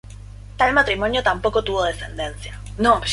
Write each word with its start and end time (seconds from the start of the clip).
Tal 0.57 0.73
matrimonio 0.73 1.21
tampoco 1.21 1.63
tuvo 1.63 1.83
descendencia. 1.83 2.59